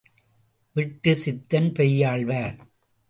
விட்டு 0.75 1.17
சித்தன் 1.25 1.73
பெரியாழ்வார். 1.73 2.57